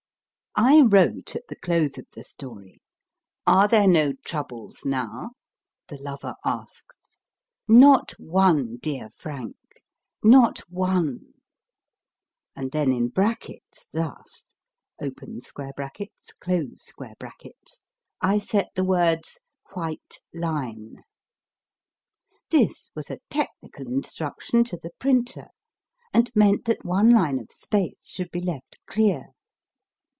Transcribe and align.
I 0.53 0.81
wrote 0.81 1.37
at 1.37 1.47
the 1.47 1.55
close 1.55 1.97
of 1.97 2.07
the 2.11 2.25
story: 2.25 2.81
1 3.45 3.55
Are 3.55 3.67
there 3.69 3.87
no 3.87 4.11
troubles 4.25 4.81
now? 4.83 5.31
the 5.87 5.95
lover 5.95 6.35
asks. 6.43 7.17
Not 7.69 8.11
one, 8.19 8.75
dear 8.81 9.09
Frank. 9.11 9.55
Not 10.25 10.59
one. 10.69 11.35
And 12.53 12.73
then, 12.73 12.91
in 12.91 13.07
brackets, 13.07 13.85
thus 13.93 14.53
[]I 15.01 15.07
set 15.07 15.15
the 18.75 18.83
words: 18.83 19.39
[White 19.73 20.19
line.] 20.33 21.03
This 22.49 22.89
was 22.93 23.09
a 23.09 23.19
technical 23.29 23.87
instruction 23.87 24.65
to 24.65 24.75
the 24.75 24.91
printer, 24.99 25.47
and 26.13 26.29
meant 26.35 26.65
that 26.65 26.83
one 26.83 27.09
line 27.09 27.39
of 27.39 27.53
space 27.53 28.09
should 28.09 28.31
be 28.31 28.41
left 28.41 28.79
clear. 28.85 29.27